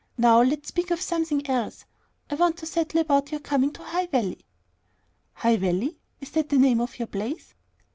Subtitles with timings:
[0.17, 1.85] Now let's speak of something else.
[2.27, 4.47] I want to settle about your coming to High Valley."
[5.33, 5.99] "High Valley?
[6.19, 7.53] Is that the name of your place?"